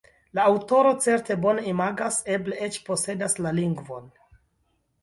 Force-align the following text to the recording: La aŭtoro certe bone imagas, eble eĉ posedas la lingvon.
La 0.37 0.45
aŭtoro 0.51 0.93
certe 1.07 1.37
bone 1.43 1.67
imagas, 1.73 2.17
eble 2.37 2.59
eĉ 2.69 2.81
posedas 2.89 3.39
la 3.47 3.57
lingvon. 3.61 4.15